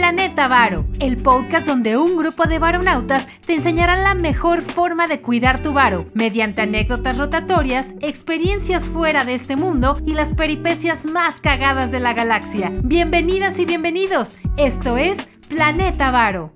[0.00, 5.20] Planeta Varo, el podcast donde un grupo de varonautas te enseñarán la mejor forma de
[5.20, 11.38] cuidar tu varo, mediante anécdotas rotatorias, experiencias fuera de este mundo y las peripecias más
[11.38, 12.72] cagadas de la galaxia.
[12.82, 15.18] Bienvenidas y bienvenidos, esto es
[15.48, 16.54] Planeta Varo.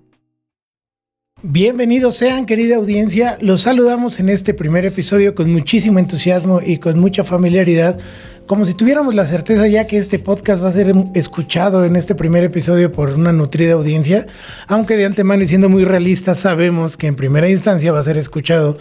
[1.42, 3.36] Bienvenidos sean, querida audiencia.
[3.42, 7.98] Los saludamos en este primer episodio con muchísimo entusiasmo y con mucha familiaridad
[8.46, 12.14] como si tuviéramos la certeza ya que este podcast va a ser escuchado en este
[12.14, 14.26] primer episodio por una nutrida audiencia,
[14.66, 18.16] aunque de antemano y siendo muy realistas sabemos que en primera instancia va a ser
[18.16, 18.78] escuchado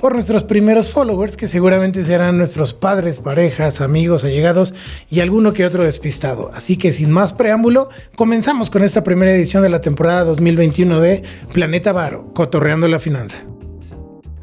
[0.00, 4.74] por nuestros primeros followers, que seguramente serán nuestros padres, parejas, amigos, allegados
[5.08, 6.50] y alguno que otro despistado.
[6.52, 11.22] Así que sin más preámbulo, comenzamos con esta primera edición de la temporada 2021 de
[11.52, 13.44] Planeta Varo, Cotorreando la Finanza.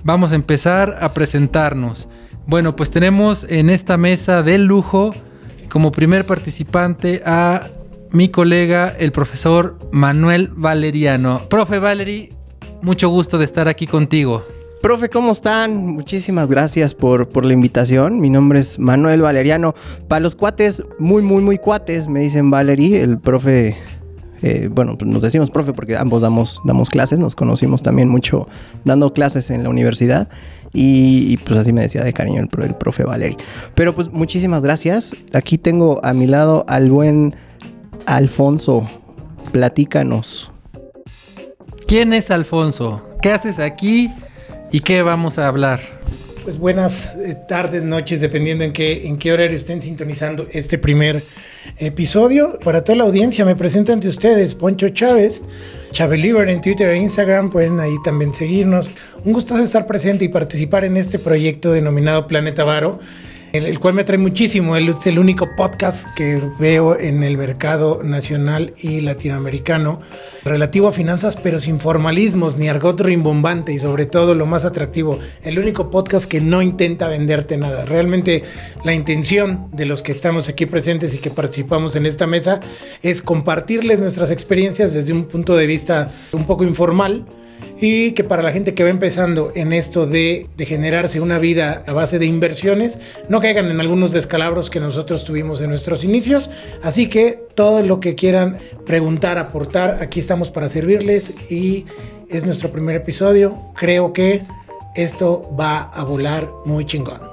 [0.03, 2.08] Vamos a empezar a presentarnos.
[2.49, 5.12] Bueno, pues tenemos en esta mesa de lujo
[5.70, 7.67] como primer participante a
[8.09, 11.41] mi colega, el profesor Manuel Valeriano.
[11.48, 12.30] Profe Valery,
[12.81, 14.42] mucho gusto de estar aquí contigo.
[14.81, 15.77] Profe, ¿cómo están?
[15.86, 18.20] Muchísimas gracias por, por, la invitación.
[18.20, 19.75] Mi nombre es Manuel Valeriano.
[20.08, 22.95] Para los cuates, muy, muy, muy cuates, me dicen Valery.
[22.95, 23.77] El profe
[24.42, 28.47] eh, bueno, pues nos decimos profe porque ambos damos, damos clases, nos conocimos también mucho
[28.86, 30.30] dando clases en la universidad
[30.73, 33.38] y, pues así me decía de cariño el, el profe Valeri.
[33.75, 35.16] Pero pues muchísimas gracias.
[35.34, 37.36] Aquí tengo a mi lado al buen
[38.06, 38.86] Alfonso.
[39.52, 40.52] Platícanos.
[41.88, 43.03] ¿Quién es Alfonso?
[43.22, 44.11] ¿Qué haces aquí
[44.72, 45.80] y qué vamos a hablar?
[46.44, 51.22] Pues buenas eh, tardes, noches, dependiendo en qué, en qué horario estén sintonizando este primer
[51.78, 52.58] episodio.
[52.64, 55.42] Para toda la audiencia, me presento ante ustedes Poncho Chávez,
[55.92, 58.90] Chabeliver en Twitter e Instagram, pueden ahí también seguirnos.
[59.26, 63.00] Un gusto estar presente y participar en este proyecto denominado Planeta Varo
[63.53, 64.75] el, cual me atrae muchísimo.
[64.75, 70.02] Él es el único podcast que veo en el mercado nacional y latinoamericano
[70.44, 75.20] relativo a finanzas, pero sin formalismos ni argot rimbombante y sobre todo lo más atractivo,
[75.44, 77.86] el único podcast que no intenta venderte nada.
[77.86, 78.43] Realmente
[78.83, 82.60] la intención de los que estamos aquí presentes y que participamos en esta mesa
[83.02, 87.26] es compartirles nuestras experiencias desde un punto de vista un poco informal
[87.81, 91.93] y que para la gente que va empezando en esto de, generarse una vida a
[91.93, 92.99] base de inversiones,
[93.30, 96.49] no caigan en algunos descalabros que nosotros tuvimos en nuestros inicios.
[96.83, 101.86] Así que todo lo que quieran preguntar, aportar, aquí estamos para servirles y
[102.30, 103.55] es nuestro primer episodio.
[103.75, 104.42] Creo que
[104.95, 107.29] esto va a volar muy chingón.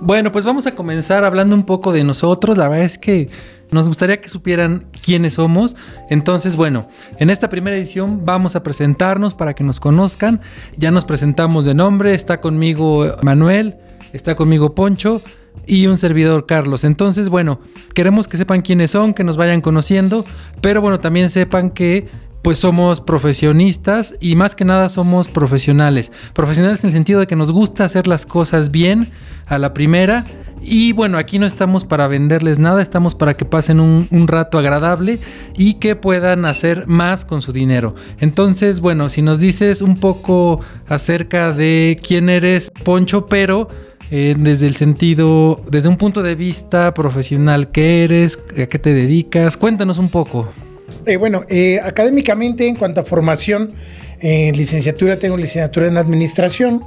[0.00, 2.56] Bueno, pues vamos a comenzar hablando un poco de nosotros.
[2.56, 3.28] La verdad es que
[3.72, 5.74] nos gustaría que supieran quiénes somos.
[6.08, 6.88] Entonces, bueno,
[7.18, 10.40] en esta primera edición vamos a presentarnos para que nos conozcan.
[10.76, 12.14] Ya nos presentamos de nombre.
[12.14, 13.76] Está conmigo Manuel,
[14.12, 15.20] está conmigo Poncho
[15.66, 16.84] y un servidor Carlos.
[16.84, 17.60] Entonces, bueno,
[17.92, 20.24] queremos que sepan quiénes son, que nos vayan conociendo,
[20.60, 22.08] pero bueno, también sepan que
[22.48, 26.10] pues somos profesionistas y más que nada somos profesionales.
[26.32, 29.08] Profesionales en el sentido de que nos gusta hacer las cosas bien
[29.48, 30.24] a la primera
[30.62, 35.18] y bueno, aquí no estamos para venderles nada, estamos para que pasen un, rato agradable
[35.58, 37.94] y que puedan hacer más con su dinero.
[38.18, 43.68] Entonces, bueno, si nos dices un poco acerca de quién eres, Poncho, pero
[44.10, 48.38] eh, desde el sentido, desde un punto de vista profesional, ¿qué eres?
[48.52, 49.58] ¿A qué te dedicas?
[49.58, 50.50] Cuéntanos un poco.
[51.08, 53.72] Eh, bueno, eh, académicamente, en cuanto a formación,
[54.20, 56.82] en licenciatura tengo licenciatura en administración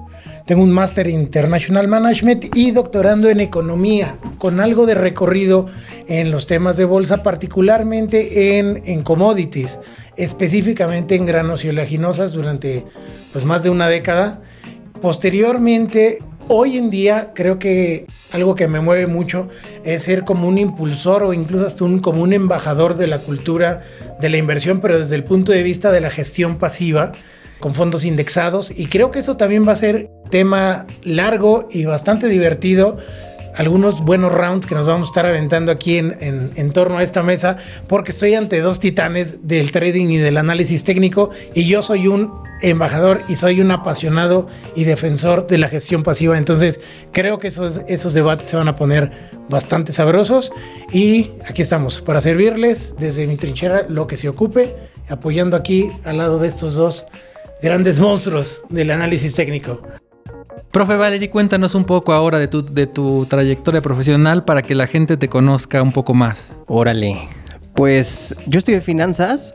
[0.45, 5.67] tengo un máster en International Management y doctorando en economía, con algo de recorrido
[6.07, 9.79] en los temas de bolsa, particularmente en, en commodities,
[10.17, 12.85] específicamente en granos y oleaginosas durante
[13.31, 14.41] pues, más de una década.
[15.01, 19.47] Posteriormente, hoy en día, creo que algo que me mueve mucho
[19.83, 23.83] es ser como un impulsor o incluso hasta un, como un embajador de la cultura
[24.21, 27.11] de la inversión, pero desde el punto de vista de la gestión pasiva
[27.59, 32.27] con fondos indexados y creo que eso también va a ser tema largo y bastante
[32.27, 32.97] divertido.
[33.56, 37.22] Algunos buenos rounds que nos vamos a estar aventando aquí en, en, torno a esta
[37.22, 37.57] mesa,
[37.88, 42.31] porque estoy ante dos titanes del trading y del análisis técnico, y yo soy un
[42.62, 46.38] embajador y soy un apasionado y defensor de la gestión pasiva.
[46.38, 46.80] Entonces,
[47.12, 49.12] creo que esos, esos debates se van a poner
[49.50, 50.51] bastante sabrosos.
[50.92, 54.75] Y aquí estamos para servirles desde mi trinchera lo que se ocupe,
[55.09, 57.06] apoyando aquí al lado de estos dos
[57.62, 59.81] grandes monstruos del análisis técnico.
[60.71, 64.88] Profe Valery, cuéntanos un poco ahora de tu, de tu trayectoria profesional para que la
[64.88, 66.47] gente te conozca un poco más.
[66.68, 67.18] Órale,
[67.73, 69.53] pues yo estudié finanzas.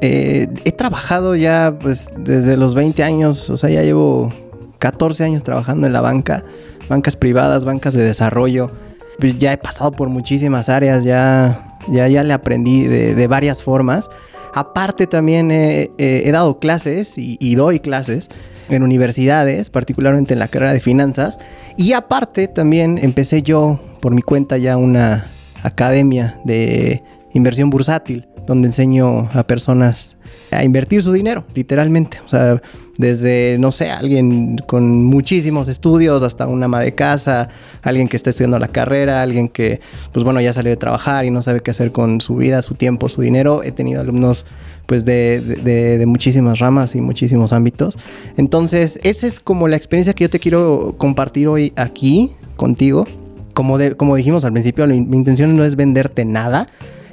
[0.00, 4.32] Eh, he trabajado ya pues desde los 20 años, o sea, ya llevo
[4.78, 6.44] 14 años trabajando en la banca,
[6.88, 8.70] bancas privadas, bancas de desarrollo.
[9.18, 14.08] Pues ya he pasado por muchísimas áreas, ya ya, ya le aprendí de, varias formas.
[14.54, 18.28] Aparte también he dado clases y, doy clases
[18.68, 21.38] en universidades, particularmente en la carrera de finanzas.
[21.76, 25.26] Y aparte también empecé yo por mi cuenta ya una
[25.62, 30.16] academia de inversión bursátil, donde enseño a personas
[30.50, 32.20] a invertir su dinero, literalmente.
[32.24, 32.60] O sea,
[32.96, 37.48] desde, no sé, alguien con muchísimos estudios hasta una ama de casa,
[37.82, 39.80] alguien que está estudiando la carrera, alguien que,
[40.12, 42.74] pues bueno, ya salió de trabajar y no sabe qué hacer con su vida, su
[42.74, 43.62] tiempo, su dinero.
[43.62, 44.46] He tenido alumnos
[44.88, 47.98] pues de, muchísimas ramas y muchísimos ámbitos.
[48.38, 53.04] Entonces, esa es como la experiencia que yo te quiero compartir hoy aquí contigo.
[53.52, 56.68] Como, de, como dijimos al principio, mi intención no es venderte nada.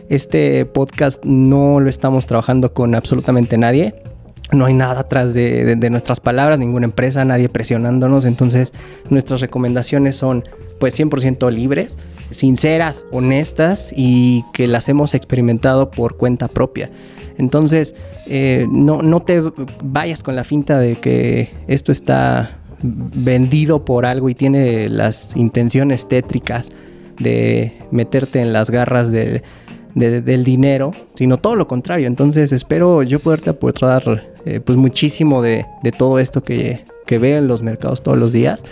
[0.08, 3.94] Este podcast no lo estamos trabajando con absolutamente nadie.
[4.54, 8.24] No hay nada atrás de, de, nuestras palabras, ninguna empresa, nadie presionándonos.
[8.24, 8.72] Entonces,
[9.10, 10.46] nuestras recomendaciones son
[10.80, 11.98] pues 100% libres,
[12.32, 16.90] sinceras, honestas y que las hemos experimentado por cuenta propia.
[17.38, 17.96] Entonces,
[18.28, 19.44] eh, no, no te
[19.84, 26.08] vayas con la finta de que esto está vendido por algo y tiene las intenciones
[26.08, 26.70] tétricas
[27.20, 32.08] de meterte en las garras del dinero, sino todo lo contrario.
[32.08, 35.66] Entonces espero yo poderte aportar eh, pues muchísimo de,
[35.98, 38.64] todo esto que, que veo en los mercados todos los días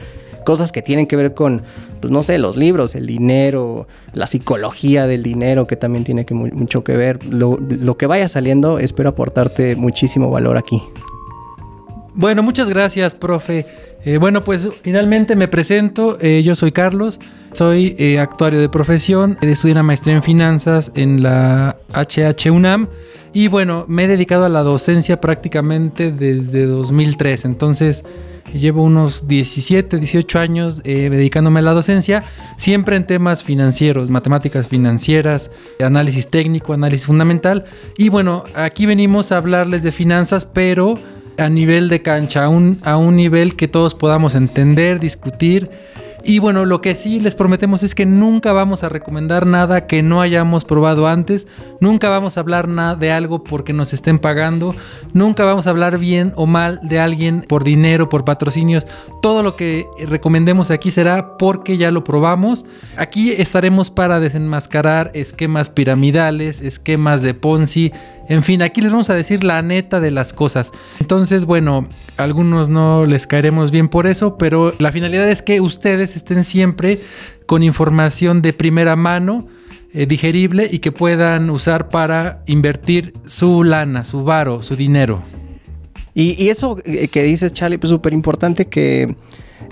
[0.43, 1.61] cosas que tienen que ver con,
[2.01, 6.33] pues no sé, los libros, el dinero, la psicología del dinero, que también tiene que
[6.33, 7.23] mucho que ver.
[7.25, 7.57] Lo,
[7.97, 10.81] que vaya saliendo, espero aportarte muchísimo valor aquí.
[12.15, 13.65] Bueno, muchas gracias, profe.
[14.05, 16.17] Eh, bueno, pues finalmente me presento.
[16.21, 17.19] Eh, yo soy Carlos,
[17.53, 22.87] soy eh, actuario de profesión, estudié una maestría en finanzas en la HH UNAM
[23.33, 27.45] y bueno, me he dedicado a la docencia prácticamente desde 2003.
[27.45, 28.03] Entonces,
[28.53, 32.23] Llevo unos 17, 18 años eh, dedicándome a la docencia,
[32.55, 35.49] siempre en temas financieros, matemáticas financieras,
[35.83, 37.65] análisis técnico, análisis fundamental.
[37.97, 40.95] Y bueno, aquí venimos a hablarles de finanzas, pero
[41.37, 45.71] a nivel de cancha, a un, a un nivel que todos podamos entender, discutir
[46.23, 50.01] y bueno, lo que sí les prometemos es que nunca vamos a recomendar nada que
[50.03, 51.47] no hayamos probado antes,
[51.81, 54.73] nunca vamos a hablar nada de algo porque nos estén pagando,
[55.13, 58.85] nunca vamos a hablar bien o mal de alguien por dinero, por patrocinios.
[59.21, 62.65] Todo lo que recomendemos aquí será porque ya lo probamos.
[62.97, 67.91] Aquí estaremos para desenmascarar esquemas piramidales, esquemas de Ponzi,
[68.29, 70.71] en fin, aquí les vamos a decir la neta de las cosas.
[70.99, 71.87] Entonces, bueno,
[72.17, 76.99] algunos no les caeremos bien por eso, pero la finalidad es que ustedes estén siempre
[77.45, 79.47] con información de primera mano,
[79.93, 85.21] eh, digerible y que puedan usar para invertir su lana, su varo, su dinero.
[86.15, 89.15] Y, eso que dices, Charlie, pues súper importante que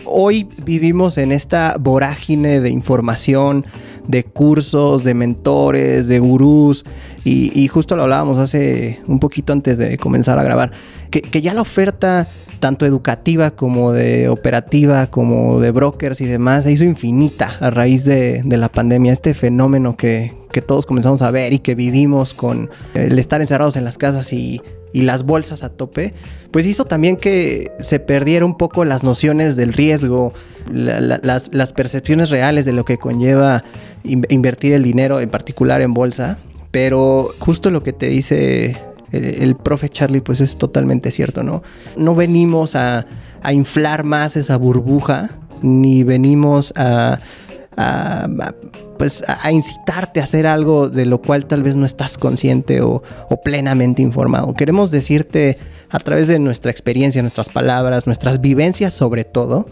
[0.05, 3.65] hoy vivimos en esta vorágine de información,
[4.07, 6.85] de cursos, de mentores, de gurús,
[7.23, 10.71] y, justo lo hablábamos hace un poquito antes de comenzar a grabar,
[11.11, 12.27] que, ya la oferta
[12.59, 18.05] tanto educativa como de operativa, como de brokers y demás, se hizo infinita a raíz
[18.05, 19.13] de, la pandemia.
[19.13, 23.75] Este fenómeno que, que, todos comenzamos a ver y que vivimos con el estar encerrados
[23.75, 24.61] en las casas y,
[24.93, 26.13] y, las bolsas a tope,
[26.51, 30.33] pues hizo también que se perdiera un poco las nociones del riesgo,
[30.71, 33.63] las, percepciones reales de lo que conlleva
[34.03, 36.37] invertir el dinero, en particular en bolsa.
[36.71, 38.77] Pero justo lo que te dice
[39.11, 41.63] el, profe Charlie, pues es totalmente cierto, ¿no?
[41.97, 43.05] No venimos a,
[43.51, 45.29] inflar más esa burbuja,
[45.61, 47.19] ni venimos a,
[48.97, 53.01] pues a incitarte a hacer algo de lo cual tal vez no estás consciente o,
[53.43, 54.53] plenamente informado.
[54.53, 55.57] Queremos decirte
[55.89, 59.65] a través de nuestra experiencia, nuestras palabras, nuestras vivencias sobre todo,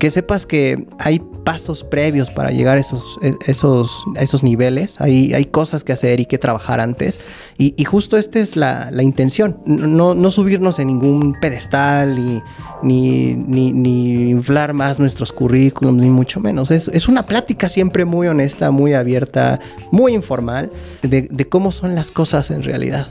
[0.00, 5.34] que sepas que hay pasos previos para llegar a esos, e, esos, esos niveles, hay,
[5.34, 7.20] hay cosas que hacer y que trabajar antes.
[7.58, 12.16] Y, justo esta es la, intención, no, no, subirnos en ningún pedestal
[12.82, 16.70] ni, ni, inflar más nuestros currículums, ni mucho menos.
[16.70, 19.60] Es, es, una plática siempre muy honesta, muy abierta,
[19.92, 20.70] muy informal
[21.02, 23.08] de, cómo son las cosas en realidad.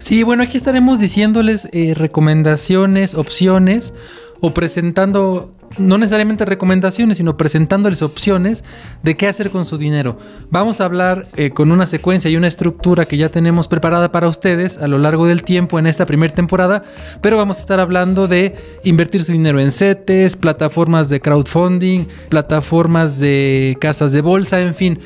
[0.00, 3.94] Sí, bueno, aquí estaremos diciéndoles eh, recomendaciones, opciones
[4.40, 8.64] o presentando no necesariamente recomendaciones, sino presentándoles opciones
[9.02, 10.18] de qué hacer con su dinero.
[10.50, 14.28] Vamos a hablar eh, con una secuencia y una estructura que ya tenemos preparada para
[14.28, 16.84] ustedes a lo largo del tiempo en esta primera temporada,
[17.20, 18.54] pero vamos a estar hablando de
[18.84, 25.00] invertir su dinero en CETES, plataformas de crowdfunding, plataformas de casas de bolsa, en fin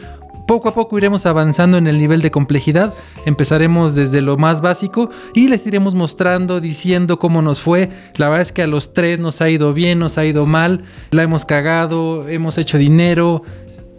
[0.49, 2.95] poco a poco iremos avanzando en el nivel de complejidad.
[3.27, 7.91] Empezaremos desde lo más básico y les iremos mostrando, diciendo cómo nos fue.
[8.17, 10.85] La verdad es que a los tres nos ha ido bien, nos ha ido mal,
[11.11, 13.43] la hemos cagado, hemos hecho dinero.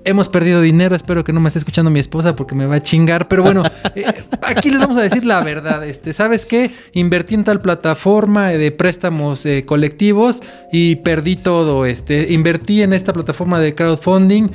[0.05, 0.95] hemos perdido dinero.
[0.95, 3.27] Espero que no me esté escuchando mi esposa porque me va a chingar.
[3.27, 3.61] Pero bueno,
[3.95, 4.05] eh,
[4.41, 5.85] aquí les vamos a decir la verdad.
[5.85, 6.71] Este, ¿Sabes qué?
[6.93, 10.41] Invertí en tal plataforma de préstamos eh, colectivos
[10.71, 11.85] y perdí todo.
[11.85, 14.47] Este, invertí en esta plataforma de crowdfunding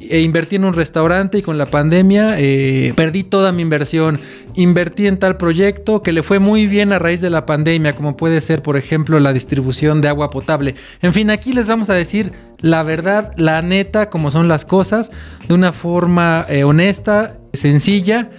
[0.00, 4.18] e invertí en un restaurante y con la pandemia eh, perdí toda mi inversión.
[4.54, 8.16] Invertí en tal proyecto que le fue muy bien a raíz de la pandemia, como
[8.16, 10.74] puede ser, por ejemplo, la distribución de agua potable.
[11.02, 15.10] En fin, aquí les vamos a decir la verdad, la neta, como son las cosas,
[15.46, 18.30] de una forma eh, honesta, sencilla.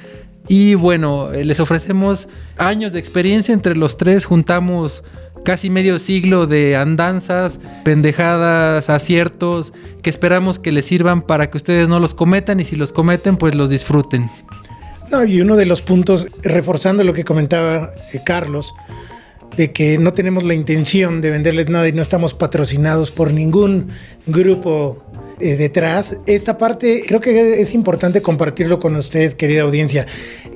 [0.48, 5.04] Y bueno, eh, les ofrecemos años de experiencia entre los tres, juntamos
[5.44, 11.90] casi medio siglo de andanzas, pendejadas, aciertos, que esperamos que les sirvan para que ustedes
[11.90, 14.30] no los cometan y si los cometen, pues los disfruten.
[15.12, 18.74] No, y uno de los puntos, reforzando lo que comentaba eh, Carlos,
[19.58, 23.88] de que no tenemos la intención de venderles nada y no estamos patrocinados por ningún
[24.28, 25.04] grupo
[25.40, 26.18] eh, detrás.
[26.28, 30.06] Esta parte creo que es importante compartirlo con ustedes, querida audiencia.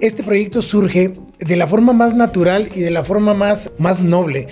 [0.02, 4.48] Este proyecto surge de la forma más natural y de la forma más, más noble.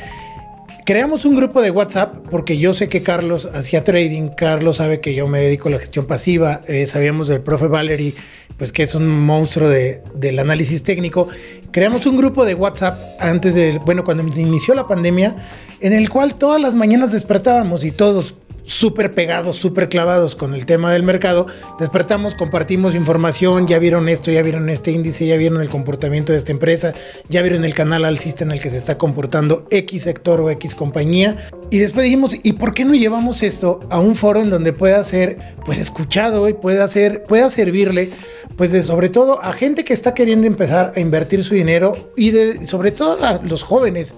[0.91, 5.15] Creamos un grupo de WhatsApp porque yo sé que Carlos hacía trading, Carlos sabe que
[5.15, 8.13] yo me dedico a la gestión pasiva, eh, sabíamos del profe Valery,
[8.57, 11.29] pues que es un monstruo de, del análisis técnico.
[11.71, 15.33] Creamos un grupo de WhatsApp antes de, bueno, cuando inició la pandemia,
[15.79, 18.36] en el cual todas las mañanas despertábamos y todos
[18.71, 21.45] súper pegados, súper clavados con el tema del mercado.
[21.79, 26.37] Despertamos, compartimos información, ya vieron esto, ya vieron este índice, ya vieron el comportamiento de
[26.37, 26.93] esta empresa,
[27.27, 30.73] ya vieron el canal alcista en el que se está comportando X sector o X
[30.73, 31.35] compañía.
[31.69, 35.03] Y después dijimos, ¿y por qué no llevamos esto a un foro en donde pueda
[35.03, 38.09] ser pues escuchado y pueda, ser, pueda servirle
[38.57, 42.31] pues de sobre todo a gente que está queriendo empezar a invertir su dinero y
[42.31, 44.13] de sobre todo a los jóvenes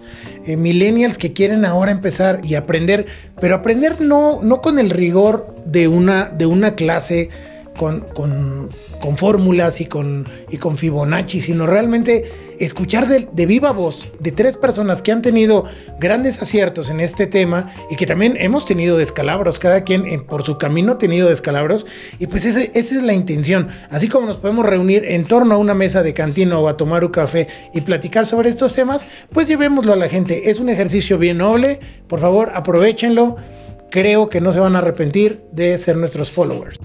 [0.46, 3.06] eh, millennials que quieren ahora empezar y aprender,
[3.40, 7.30] pero aprender no, no con el rigor de una, de una clase
[7.78, 8.70] con, con,
[9.02, 12.26] con fórmulas y con, y con Fibonacci, sino realmente
[12.60, 15.66] escuchar de, viva voz de tres personas que han tenido
[16.00, 20.58] grandes aciertos en este tema y que también hemos tenido descalabros, cada quien por su
[20.58, 21.86] camino ha tenido descalabros
[22.20, 25.74] y pues esa es la intención, así como nos podemos reunir en torno a una
[25.74, 29.94] mesa de cantina o a tomar un café y platicar sobre estos temas, pues llevémoslo
[29.94, 33.38] a la gente, es un ejercicio bien noble, por favor aprovechenlo,
[33.90, 36.80] creo que no se van a arrepentir de ser nuestros followers.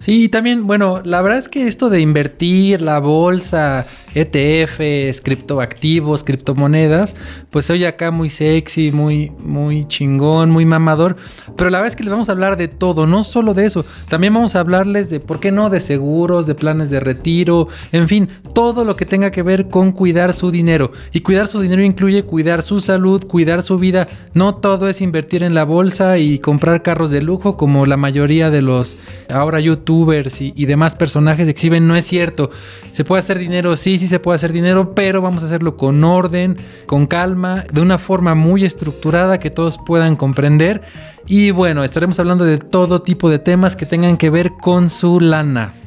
[0.00, 7.14] Sí, también, bueno, la verdad es que esto de invertir la bolsa, ETFs, criptoactivos, criptomonedas,
[7.50, 11.16] pues soy acá muy sexy, muy, muy chingón, muy mamador.
[11.54, 13.84] Pero la verdad es que les vamos a hablar de todo, no solo de eso.
[14.08, 18.08] También vamos a hablarles de, ¿por qué no?, de seguros, de planes de retiro, en
[18.08, 20.92] fin, todo lo que tenga que ver con cuidar su dinero.
[21.12, 24.08] Y cuidar su dinero incluye cuidar su salud, cuidar su vida.
[24.32, 28.48] No todo es invertir en la bolsa y comprar carros de lujo como la mayoría
[28.48, 28.96] de los
[29.28, 29.60] ahora
[29.90, 31.86] y, y demás personajes exhiben.
[31.86, 32.50] No es cierto.
[32.92, 36.02] Se puede hacer dinero, sí, sí se puede hacer dinero, pero vamos a hacerlo con
[36.04, 36.56] orden,
[36.86, 40.82] con calma, de una forma muy estructurada que todos puedan comprender.
[41.26, 45.20] Y bueno, estaremos hablando de todo tipo de temas que tengan que ver con su
[45.20, 45.79] lana.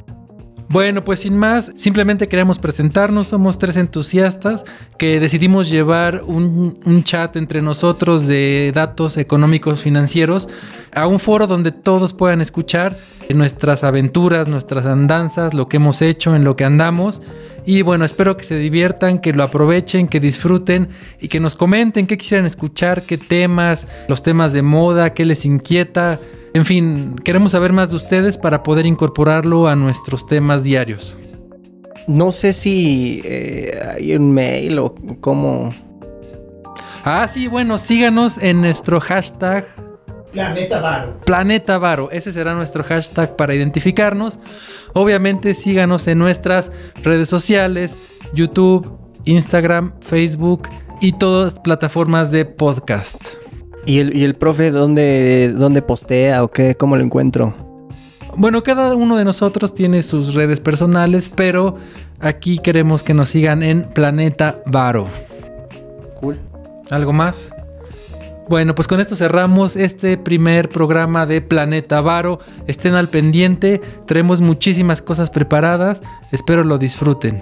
[0.74, 3.28] Bueno, pues sin más, simplemente queremos presentarnos.
[3.28, 4.64] Somos tres entusiastas
[4.98, 10.50] que decidimos llevar un, un, chat entre nosotros de datos económicos financieros
[10.92, 12.98] a un foro donde todos puedan escuchar
[13.36, 17.22] nuestras aventuras, nuestras andanzas, lo que hemos hecho, en lo que andamos.
[17.68, 20.90] Y bueno, espero que se diviertan, que lo aprovechen, que disfruten
[21.22, 25.46] y que nos comenten qué quisieran escuchar, qué temas, los temas de moda, qué les
[25.46, 26.20] inquieta.
[26.54, 31.18] En fin, queremos saber más de ustedes para poder incorporarlo a nuestros temas diarios.
[32.08, 35.70] No sé si eh, hay un mail o cómo.
[37.04, 39.66] Ah, sí, bueno, síganos en nuestro hashtag
[40.34, 41.20] Planeta Varo.
[41.26, 44.40] Planeta Varo, ese será nuestro hashtag para identificarnos.
[44.94, 46.72] Obviamente síganos en nuestras
[47.04, 47.96] redes sociales,
[48.34, 50.68] YouTube, Instagram, Facebook
[51.02, 53.43] y todas plataformas de podcast.
[53.86, 56.76] ¿Y el, y el profe dónde, dónde postea o qué?
[56.76, 57.54] ¿Cómo lo encuentro?
[58.36, 61.76] Bueno, cada uno de nosotros tiene sus redes personales, pero
[62.20, 65.08] aquí queremos que nos sigan en Planeta Varo.
[66.20, 66.40] Cool.
[66.90, 67.50] ¿Algo más?
[68.50, 72.40] Bueno, pues con esto cerramos este primer programa de Planeta Varo.
[72.68, 77.42] Estén al pendiente, tenemos muchísimas cosas preparadas, espero lo disfruten.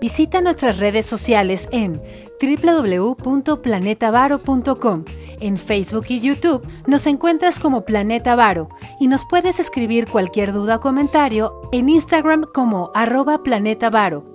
[0.00, 2.00] Visita nuestras redes sociales en
[2.40, 5.04] www.planetavaro.com.
[5.40, 8.68] En Facebook y YouTube nos encuentras como Planeta Varo
[8.98, 14.29] y nos puedes escribir cualquier duda o comentario en Instagram como arroba Planeta Varo